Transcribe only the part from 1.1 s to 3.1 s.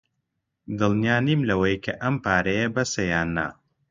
نیم لەوەی کە ئەم پارەیە بەسە